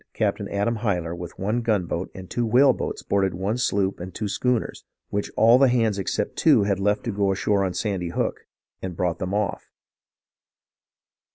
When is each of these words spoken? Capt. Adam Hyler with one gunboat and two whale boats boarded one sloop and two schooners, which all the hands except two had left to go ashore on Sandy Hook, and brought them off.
Capt. 0.15 0.41
Adam 0.49 0.77
Hyler 0.77 1.13
with 1.15 1.37
one 1.37 1.61
gunboat 1.61 2.09
and 2.15 2.27
two 2.27 2.47
whale 2.47 2.73
boats 2.73 3.03
boarded 3.03 3.35
one 3.35 3.59
sloop 3.59 3.99
and 3.99 4.11
two 4.15 4.27
schooners, 4.27 4.83
which 5.09 5.29
all 5.37 5.59
the 5.59 5.67
hands 5.67 5.99
except 5.99 6.37
two 6.37 6.63
had 6.63 6.79
left 6.79 7.03
to 7.03 7.11
go 7.11 7.31
ashore 7.31 7.63
on 7.63 7.75
Sandy 7.75 8.09
Hook, 8.09 8.47
and 8.81 8.97
brought 8.97 9.19
them 9.19 9.31
off. 9.35 9.69